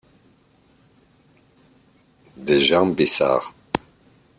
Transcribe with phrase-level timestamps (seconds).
[2.37, 3.53] Des gens bizarres.